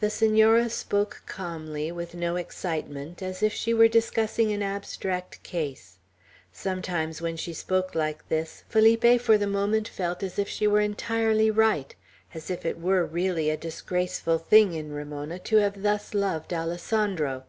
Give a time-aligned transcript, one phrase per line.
[0.00, 5.98] The Senora spoke calmly, with no excitement, as if she were discussing an abstract case.
[6.50, 10.80] Sometimes, when she spoke like this, Felipe for the moment felt as if she were
[10.80, 11.94] entirely right,
[12.32, 17.44] as if it were really a disgraceful thing in Ramona to have thus loved Alessandro.